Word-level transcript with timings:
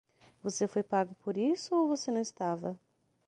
Você 0.41 0.67
foi 0.67 0.81
pago 0.81 1.13
por 1.23 1.37
isso 1.37 1.75
ou 1.75 1.87
você 1.87 2.09
não 2.09 2.19
estava? 2.21 2.75